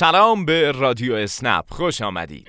[0.00, 2.46] سلام به رادیو اسنپ خوش آمدید.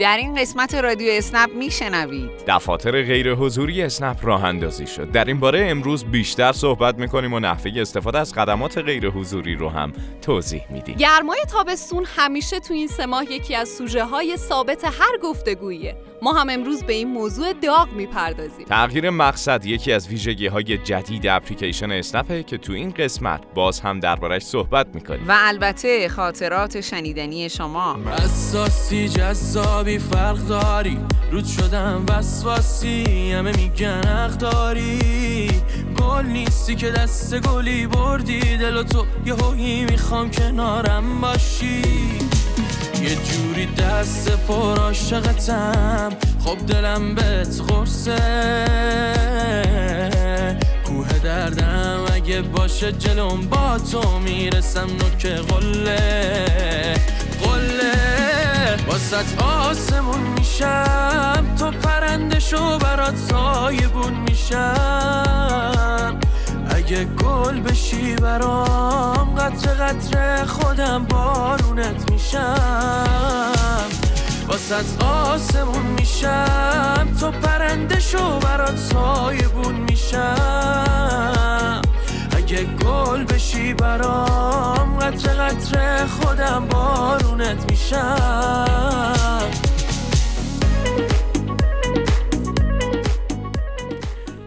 [0.00, 2.30] در این قسمت رادیو اسنپ میشنوید.
[2.46, 5.10] دفاتر غیر حضوری اسنپ راه اندازی شد.
[5.10, 9.68] در این باره امروز بیشتر صحبت می‌کنیم و نحوه استفاده از خدمات غیر حضوری رو
[9.68, 10.96] هم توضیح میدیم.
[10.96, 15.96] گرمای تابستون همیشه تو این سه ماه یکی از سوژه های ثابت هر گفتگویه.
[16.22, 18.66] ما هم امروز به این موضوع داغ می‌پردازیم.
[18.66, 24.00] تغییر مقصد یکی از ویژگی های جدید اپلیکیشن اسنپه که تو این قسمت باز هم
[24.00, 25.28] دربارش صحبت می‌کنیم.
[25.28, 27.96] و البته خاطرات شنیدنی شما.
[28.18, 30.98] اساسی جذابی فرق داری.
[31.30, 35.50] رود شدم وسواسی همه میگن داری.
[36.00, 38.40] گل نیستی که دست گلی بردی.
[38.40, 41.82] دل تو یه می‌خوام کنارم باشی.
[43.02, 46.12] یه جوری دست پر عاشقتم.
[46.44, 48.16] خب دلم بهت قرصه
[50.84, 54.86] کوه دردم اگه باشه جلوم با تو می‌رسم.
[54.86, 56.94] نوک قله
[57.42, 57.94] قله.
[58.88, 61.44] واسط آسمون میشم.
[61.58, 66.18] تو پرنده شو برات سایبون میشم.
[66.70, 72.87] اگه گل بشی برام قطر قطر خودم بارونت میشم.
[74.70, 81.82] واسط آسمون میشم تو پرنده شو برات سایبون میشم.
[82.36, 89.50] اگه گل بشی برام قطر قطر خودم بارونت میشم.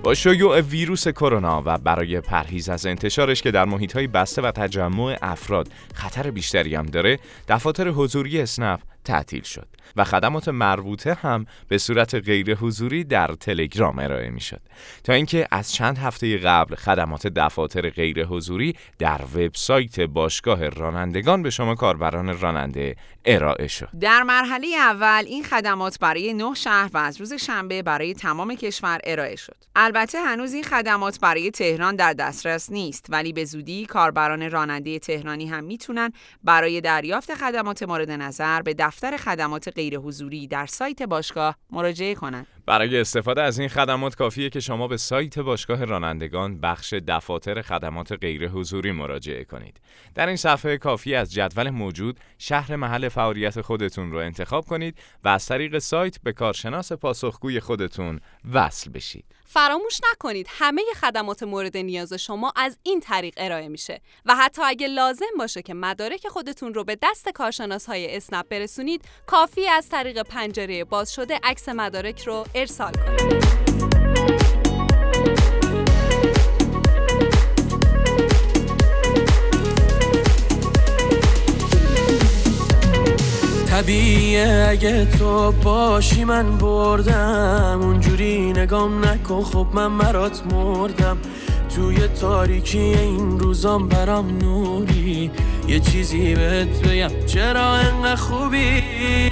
[0.04, 4.52] با شیوع ویروس کرونا و برای پرهیز از انتشارش که در محیط های بسته و
[4.52, 11.46] تجمع افراد خطر بیشتری هم داره دفاتر حضوری اسنپ تعطیل شد و خدمات مربوطه هم
[11.68, 14.62] به صورت غیر حضوری در تلگرام ارائه می شد
[15.04, 21.50] تا اینکه از چند هفته قبل خدمات دفاتر غیر حضوری در وبسایت باشگاه رانندگان به
[21.50, 23.90] شما کاربران راننده ارائه شد.
[24.00, 29.00] در مرحله اول این خدمات برای نه شهر و از روز شنبه برای تمام کشور
[29.04, 29.56] ارائه شد.
[29.76, 35.48] البته هنوز این خدمات برای تهران در دسترس نیست ولی به زودی کاربران راننده تهرانی
[35.48, 36.12] هم می‌تونن
[36.44, 42.48] برای دریافت خدمات مورد نظر به دفتر خدمات غیر حضوری در سایت باشگاه مراجعه کنند.
[42.66, 48.12] برای استفاده از این خدمات کافیه که شما به سایت باشگاه رانندگان بخش دفاتر خدمات
[48.12, 49.82] غیر حضوری مراجعه کنید.
[50.16, 55.30] در این صفحه کافی از جدول موجود شهر محل فعالیت خودتون رو انتخاب کنید و
[55.30, 58.20] از طریق سایت به کارشناس پاسخگوی خودتون
[58.54, 59.26] وصل بشید.
[59.54, 64.88] فراموش نکنید همه خدمات مورد نیاز شما از این طریق ارائه میشه و حتی اگه
[64.88, 70.22] لازم باشه که مدارک خودتون رو به دست کارشناس های اسنپ برسونید کافی از طریق
[70.24, 73.62] پنجره باز شده عکس مدارک رو ارسال کنید.
[83.66, 87.80] طبیعه اگه تو باشی من بردم.
[87.82, 89.42] اونجوری نگام نکن.
[89.42, 91.18] خب من مرات مردم.
[91.76, 95.32] توی تاریکی این روزام برام نوری.
[95.68, 97.26] یه چیزی بهت بگم.
[97.26, 99.31] چرا انقدر خوبی؟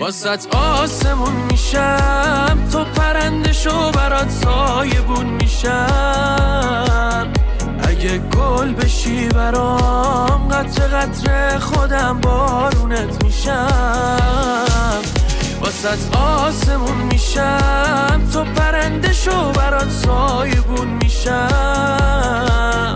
[0.00, 5.72] واسط آسمون میشم تو پرنده شو برات سایبون میشم.
[7.82, 15.02] اگه گل بشی برام قطر قطر خودم بارونت میشم.
[15.60, 22.94] واسط آسمون میشم تو پرنده شو برات سایبون میشم.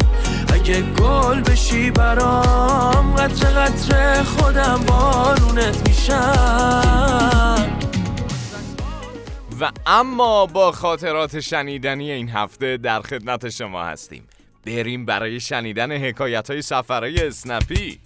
[0.55, 6.74] اگه گل بشی برام قطر قطر خودم بارونت میشم.
[9.61, 14.23] و اما با خاطرات شنیدنی این هفته در خدمت شما هستیم.
[14.67, 18.01] بریم برای شنیدن حکایت های سفرهای اسنپی.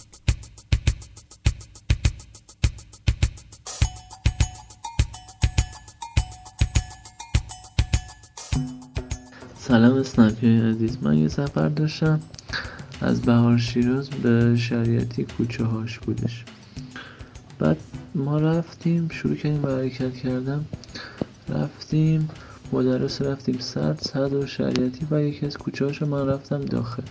[9.59, 12.21] سلام اسنپی عزیز من یه سفر داشتم.
[13.01, 16.45] از بهار شیراز به شریعتی کوچه هاش بودش.
[17.59, 17.77] بعد
[18.15, 20.65] ما رفتیم شروع کردیم به حرکت کردم
[21.49, 22.29] رفتیم
[22.73, 27.03] مدرس رفتیم صد صد و شریعتی و یکی از کوچه من رفتم داخل.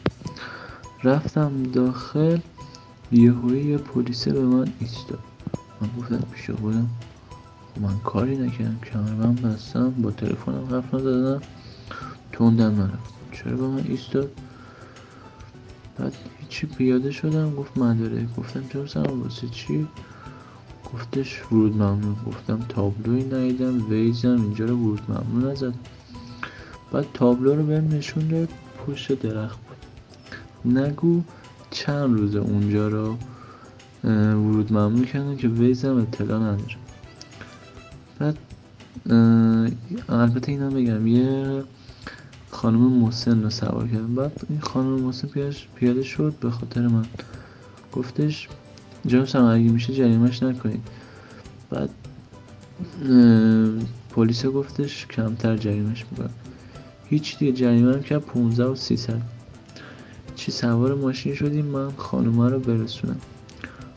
[1.03, 2.39] رفتم داخل
[3.11, 5.19] یهویی یه پلیسی به من ایستاد.
[5.81, 6.89] من گفتم پیش خودم
[7.81, 11.41] من کاری نکردم کمربند بستم با تلفنم حرف نزدم
[12.31, 12.99] تندم نرفتم.
[13.31, 14.31] چرا به من ایستاد؟
[15.99, 19.87] بعد هیچی پیاده شدم گفت مداره گفتم چرا سلام واسه چی؟
[20.93, 25.73] گفتش ورود ممنوع گفتم تابلوی ندیدم ویزم اینجا رو ورود ممنوع نزد
[26.91, 28.49] بعد تابلو رو بهم نشون داد
[28.87, 30.77] پشت درخت بود.
[30.77, 31.21] نگو
[31.71, 33.17] چند روز اونجا رو
[34.03, 36.75] ورود ممنوع کردن که ویزم اطلاع نداره.
[38.19, 38.37] بعد
[40.09, 41.63] البته اینا بگم یه
[42.51, 44.15] خانم محسن رو سوار کردم.
[44.15, 45.29] بعد این خانم محسن
[45.75, 47.05] پیاده شد به خاطر من.
[47.93, 48.47] گفتش
[49.07, 50.81] جناب سلام اگه میشه جریمش نکنید.
[51.69, 51.89] بعد
[54.09, 56.29] پلیس گفتش کمتر جریمش می‌کنم
[57.09, 59.21] هیچ دیگه جریمه هم کرد 15 و 300
[60.35, 63.17] چی سوار ماشین شدیم؟ من خانومه رو برسونم.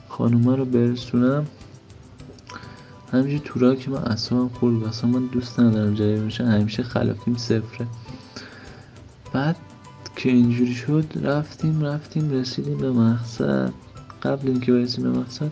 [0.08, 1.46] خانومه رو برسونم.
[3.12, 7.86] همیشه تو که من اصلا خورد اصلا من دوست ندارم جریمه میشه همیشه خلافیم صفره.
[9.32, 9.56] بعد
[10.16, 13.72] که اینجوری شد رفتیم رفتیم رسیدیم به مقصد.
[14.22, 15.50] قبل اینکه برسیم به مقصد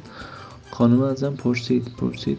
[0.71, 2.39] خانم ازم پرسید پرسید.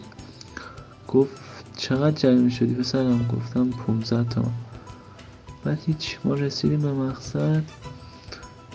[1.08, 1.40] گفت
[1.76, 4.52] چقدر جریمه شدی پسرم؟ گفتم 15 تومن
[5.64, 7.62] بعد هیچ ما رسیدیم به مقصد.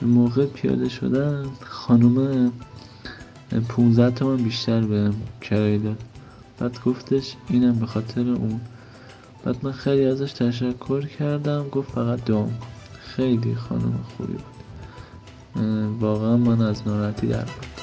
[0.01, 2.51] موقع پیاده شدن خانومه
[3.69, 5.11] 15 تومن بیشتر به
[5.41, 6.03] کرایه داد.
[6.59, 8.61] بعد گفتش اینم به خاطر اون.
[9.45, 12.53] بعد من خیلی ازش تشکر کردم گفت فقط دوم
[12.99, 14.54] خیلی خانم خوبی بود.
[15.99, 17.75] واقعا من از ناراحتی در بود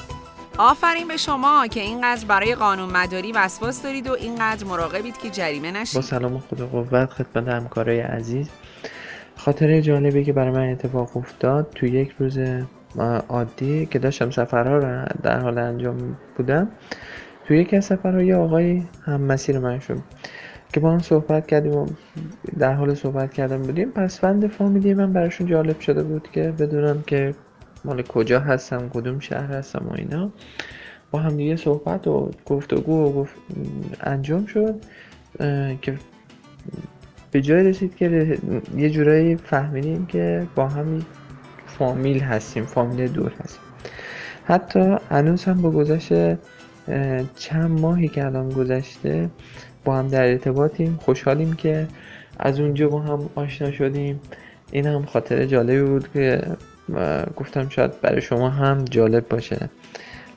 [0.57, 5.71] آفرین به شما که اینقدر برای قانون مداری وسواس دارید و اینقدر مراقبید که جریمه
[5.71, 5.95] نشید.
[5.95, 8.49] با سلام خدا قوت خدمت همکارای عزیز.
[9.35, 12.39] خاطره جالبی که برای من اتفاق افتاد تو یک روز
[13.29, 16.67] عادی که داشتم سفرها رو در حال انجام بودم
[17.47, 19.99] تو یکی از سفرها یه آقای هم مسیر من شد
[20.73, 21.87] که با هم صحبت کردیم و
[22.59, 23.91] در حال صحبت کردن بودیم.
[23.91, 27.35] پسفند فامیلی من براشون جالب شده بود که بدونم که
[27.85, 30.31] مال کجا هستم کدوم شهر هستم و اینا.
[31.11, 33.35] با هم دیگه صحبت و گفتگو و گفت
[34.01, 34.75] انجام شد
[35.81, 35.93] که
[37.31, 38.37] به جای رسید که
[38.77, 41.05] یه جورایی فهمیدیم که با هم
[41.67, 43.61] فامیل هستیم فامیل دور هستیم.
[44.45, 46.13] حتی هنوز هم با گذشت
[47.35, 49.29] چند ماهی که الان گذشته
[49.85, 50.99] با هم در ارتباطیم.
[51.01, 51.87] خوشحالیم که
[52.39, 54.19] از اونجا با هم آشنا شدیم.
[54.71, 56.41] این هم خاطر جالبی بود که
[57.35, 59.69] گفتم شاید برای شما هم جالب باشه.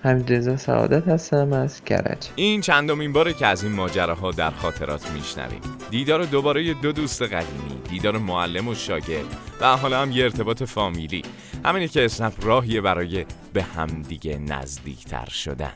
[0.03, 5.11] همین رضا سعادت هستم از کرج این چندمین باره که از این ماجراها در خاطرات
[5.11, 5.61] میشنویم.
[5.91, 11.23] دیدار دوباره دو دوست قدیمی دیدار معلم و شاگرد و حالا هم یه ارتباط فامیلی.
[11.65, 15.73] همینی که اسنپ راهیه برای به همدیگه نزدیکتر شدن.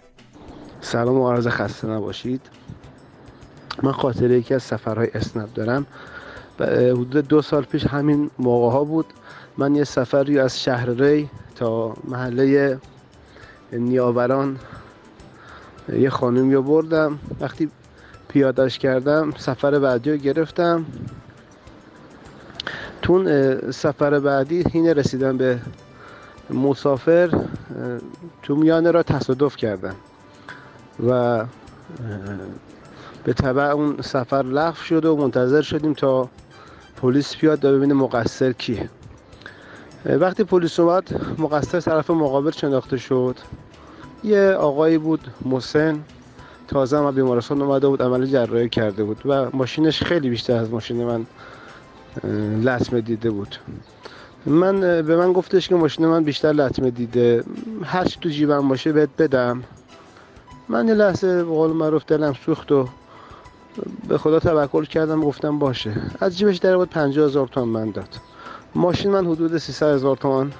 [0.80, 2.40] سلام و عرض خسته نباشید.
[3.82, 5.86] من خاطره یکی از سفرهای اسنپ دارم.
[6.60, 9.06] حدود دو سال پیش همین موقع ها بود.
[9.58, 12.78] من یه سفری از شهر ری تا محله
[13.72, 14.58] نیاوران
[15.92, 17.18] یه خانمی رو بردم.
[17.40, 17.70] وقتی
[18.28, 20.84] پیادش کردم سفر بعدی رو گرفتم.
[23.02, 25.58] تون سفر بعدی هین رسیدم به
[26.50, 27.40] مسافر
[28.42, 29.94] تو میانه را تصادف کردم
[31.06, 31.44] و
[33.24, 36.28] به طبع اون سفر لغو شد و منتظر شدیم تا
[37.02, 38.88] پلیس بیاد تا ببینه مقصر کیه.
[40.04, 43.36] وقتی پلیس اومد مقصر طرف مقابل شناخته شد.
[44.24, 46.00] یه آقایی بود مسن
[46.68, 51.04] تازه هم بیمارستان اومده بود عمل جراحی کرده بود و ماشینش خیلی بیشتر از ماشین
[51.04, 51.26] من
[52.64, 53.56] لطمه دیده بود.
[54.46, 57.44] من به من گفتش که ماشین من بیشتر لطمه دیده.
[57.84, 59.62] هر چی تو جیبم باشه بهت بدم.
[60.68, 62.88] من یه لحظه به قول معروف دلم سوخت و
[64.08, 65.92] به خدا توکل کردم گفتم باشه.
[66.20, 68.08] از جیبش در بود 50 هزار تومان من داد.
[68.74, 70.52] ماشین من حدود 300 هزار تومان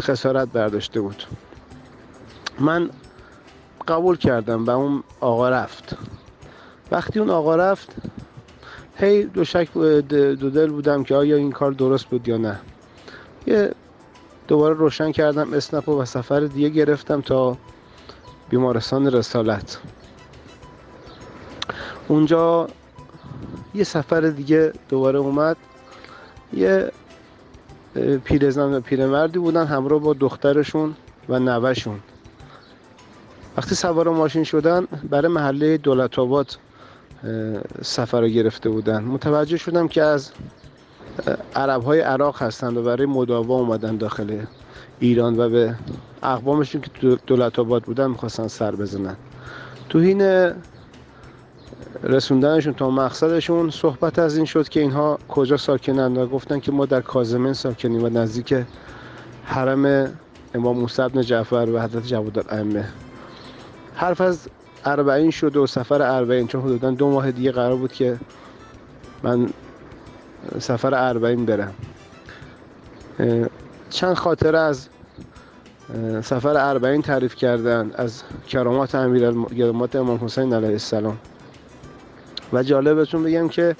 [0.00, 1.22] خسارت برداشته بود.
[2.60, 2.90] من
[3.88, 5.96] قبول کردم و اون آقا رفت.
[6.90, 7.96] وقتی اون آقا رفت
[8.96, 12.60] هی دو شک دو دل بودم که آیا این کار درست بود یا نه.
[13.46, 13.72] یه
[14.48, 17.56] دوباره روشن کردم اسنپ و سفر دیگه گرفتم تا
[18.50, 19.78] بیمارستان رسالت.
[22.08, 22.68] اونجا
[23.74, 25.56] یه سفر دیگه دوباره اومد.
[26.52, 26.92] یه
[28.24, 30.94] پیرزن پیرمردی بودن همراه با دخترشون
[31.28, 31.98] و نوهشون.
[33.56, 36.58] وقتی سوار ماشین شدن برای محله دولت آباد
[37.82, 39.02] سفر رو گرفته بودن.
[39.02, 40.30] متوجه شدم که از
[41.54, 44.40] عرب های عراق هستند و برای مداوا اومدن داخل
[45.00, 45.74] ایران و به
[46.22, 49.16] اقوامشون که دولت آباد بودن می‌خواستن سر بزنن.
[49.88, 50.52] تو این
[52.02, 56.86] رسوندنشون تا مقصدشون صحبت از این شد که اینها کجا ساکنند و گفتن که ما
[56.86, 58.54] در کازمن ساکنیم و نزدیک
[59.44, 60.14] حرم
[60.54, 62.84] امام موسی بن جعفر و حضرت جواد الائمه
[63.94, 64.48] حرف از
[64.84, 68.18] اربعین شد و سفر اربعین چون حدودا دو ماه دیگه قرار بود که
[69.22, 69.48] من
[70.58, 71.74] سفر اربعین برم.
[73.90, 74.88] چند خاطره از
[76.22, 81.18] سفر اربعین تعریف کردن از کرامات امیرالمؤمنین امام حسین علیه السلام.
[82.52, 83.76] و جالبتون بگم که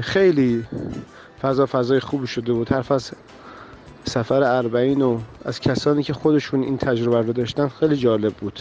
[0.00, 0.64] خیلی
[1.42, 2.72] فضا فضای خوبی شده بود.
[2.72, 3.10] حرف از
[4.04, 8.60] سفر اربعین و از کسانی که خودشون این تجربه رو داشتن خیلی جالب بود.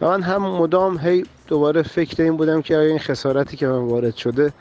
[0.00, 4.16] و من هم مدام هی دوباره فکر این بودم که این خسارتی که من وارد
[4.16, 4.52] شده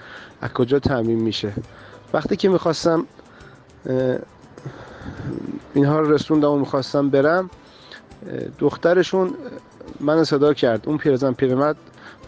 [0.42, 1.54] از کجا تعمین میشه.
[2.14, 3.06] وقتی که می‌خواستم
[5.74, 7.50] اینها رو رسوندم و می‌خواستم برم
[8.60, 9.34] دخترشون
[10.00, 10.84] من صدا کرد.
[10.86, 11.76] اون پیرزن پیرمرد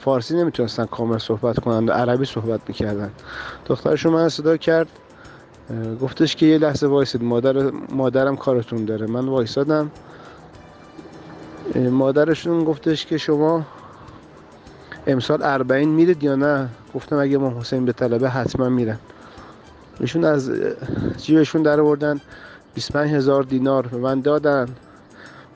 [0.07, 3.11] فارسی نمی‌تونستن کامل صحبت کنند عربی صحبت می‌کردن.
[3.65, 4.87] دخترشون من صدا کرد.
[6.01, 9.07] گفتش که یه لحظه وایسید مادر مادرم کارتون داره.
[9.07, 9.91] من وایسادم.
[11.75, 13.65] مادرشون گفتش که شما
[15.07, 18.99] امسال اربعین میرید یا نه؟ گفتم اگه ما حسین به طلبه حتما میرم
[19.99, 20.51] ایشون از
[21.17, 22.21] جیبشون در آوردن.
[22.73, 24.67] 25 هزار دینار به من دادن.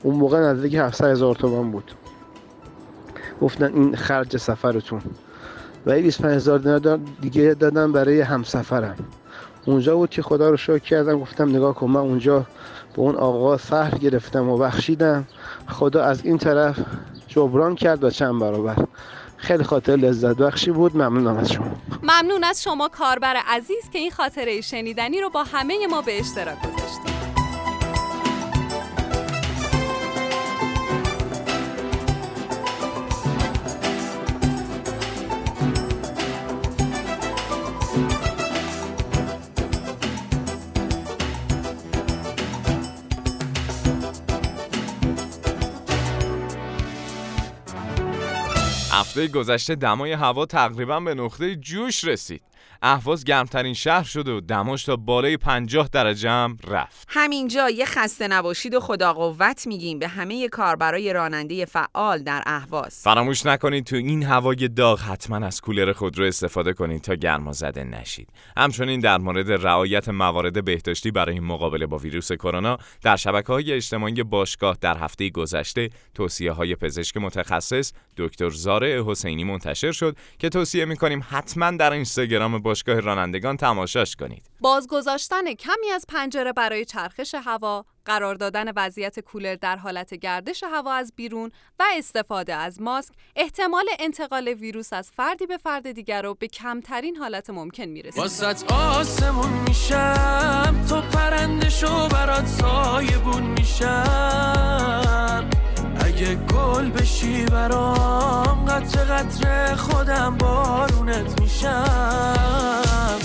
[0.02, 1.92] اون موقع نزدیک 700 هزار تومان بود.
[3.40, 5.00] گفتن این خرج سفرتون.
[5.86, 8.96] و این 25 هزار دینار دیگه دادن برای همسفرم.
[9.66, 12.38] اونجا بود که خدا رو شکر کردم گفتم نگاه کن من اونجا
[12.94, 15.24] به اون آقا سهر گرفتم و بخشیدم.
[15.68, 16.78] خدا از این طرف
[17.28, 18.76] جبران کرد و چند برابر.
[19.36, 20.96] خیلی خاطر لذت بخشی بود.
[20.96, 21.66] ممنونم از شما.
[22.02, 26.58] ممنون از شما کاربر عزیز که این خاطره شنیدنی رو با همه ما به اشتراک
[26.58, 27.31] گذاشتید.
[48.92, 52.42] a هفته گذشته دمای هوا تقریبا به نقطه جوش رسید.
[52.82, 57.06] اهواز گرمترین شهر شد و دماش تا بالای 50 درجه هم رفت.
[57.10, 63.02] همینجا یه خسته نباشید و خدا قوت میگیم به همه کاربرای راننده فعال در اهواز.
[63.02, 67.84] فراموش نکنید تو این هوای داغ حتما از کولر خودرو استفاده کنید تا گرما زده
[67.84, 68.28] نشید.
[68.56, 74.22] همچنین در مورد رعایت موارد بهداشتی برای مقابله با ویروس کرونا در شبکه های اجتماعی
[74.22, 80.84] باشگاه در هفته گذشته توصیه های پزشک متخصص دکتر زاره حسینی منتشر شد که توصیه
[80.84, 84.50] می‌کنیم حتما در اینستاگرام باشگاه رانندگان تماشاش کنید.
[84.60, 90.92] بازگذاشتن کمی از پنجره برای چرخش هوا، قرار دادن وضعیت کولر در حالت گردش هوا
[90.92, 96.34] از بیرون و استفاده از ماسک احتمال انتقال ویروس از فردی به فرد دیگر رو
[96.34, 98.20] به کمترین حالت ممکن می‌رسه.
[98.20, 104.21] واسط آسمون میشم تو پرنده شو برات سایبون میشم
[109.12, 113.18] قطر خودم بارونت میشم.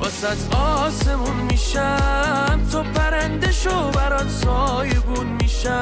[0.00, 2.60] واست آسمون میشم.
[2.72, 5.74] تو پرنده شو برات سایبون میشم.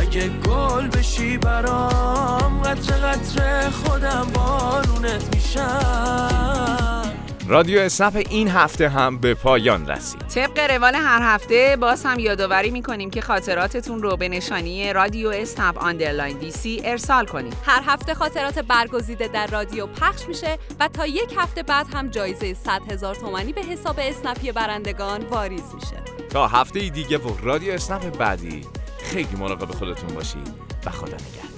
[0.00, 7.05] اگه گل بشی برام قطره قطره خودم بارونت میشم.
[7.48, 10.20] رادیو اسنپ این هفته هم به پایان رسید.
[10.20, 15.78] طبق روال هر هفته باز هم یادآوری می‌کنیم که خاطراتتون رو به نشانی رادیو اسنپ
[15.78, 17.54] underline DC ارسال کنید.
[17.66, 22.54] هر هفته خاطرات برگزیده در رادیو پخش میشه و تا یک هفته بعد هم جایزه
[22.54, 25.96] 100 هزار تومانی به حساب اسنپی برندگان واریز میشه.
[26.30, 28.60] تا هفته دیگه و رادیو اسنپ بعدی
[28.98, 30.48] خیلی مراقب خودتون باشید
[30.86, 31.55] و خدا نگهدار.